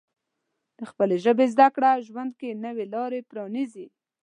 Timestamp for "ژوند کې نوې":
2.07-2.85